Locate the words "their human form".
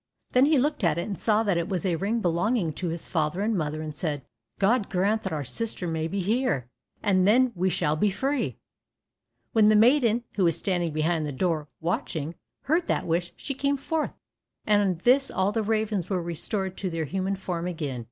16.89-17.67